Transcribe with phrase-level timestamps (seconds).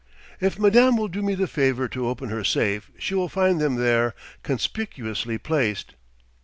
[0.39, 3.75] "If madame will do me the favour to open her safe, she will find them
[3.75, 5.93] there conspicuously placed."